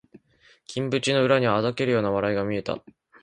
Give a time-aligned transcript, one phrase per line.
[0.65, 2.83] 金縁の裏には嘲るような笑いが見えた